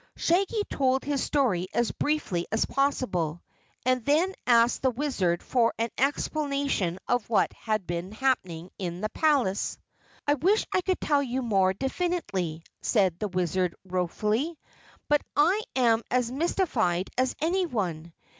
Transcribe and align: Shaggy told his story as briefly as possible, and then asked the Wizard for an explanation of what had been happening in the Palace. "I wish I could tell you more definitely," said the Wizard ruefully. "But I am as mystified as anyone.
Shaggy 0.15 0.63
told 0.67 1.03
his 1.03 1.21
story 1.21 1.67
as 1.75 1.91
briefly 1.91 2.47
as 2.51 2.65
possible, 2.65 3.43
and 3.85 4.03
then 4.03 4.33
asked 4.47 4.81
the 4.81 4.89
Wizard 4.89 5.43
for 5.43 5.75
an 5.77 5.91
explanation 5.95 6.97
of 7.07 7.29
what 7.29 7.53
had 7.53 7.85
been 7.85 8.11
happening 8.11 8.71
in 8.79 9.01
the 9.01 9.09
Palace. 9.09 9.77
"I 10.27 10.33
wish 10.33 10.65
I 10.73 10.81
could 10.81 10.99
tell 10.99 11.21
you 11.21 11.43
more 11.43 11.73
definitely," 11.73 12.63
said 12.81 13.19
the 13.19 13.27
Wizard 13.27 13.75
ruefully. 13.85 14.57
"But 15.07 15.21
I 15.35 15.61
am 15.75 16.01
as 16.09 16.31
mystified 16.31 17.11
as 17.15 17.35
anyone. 17.39 18.11